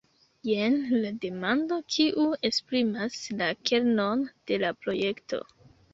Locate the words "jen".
0.47-0.77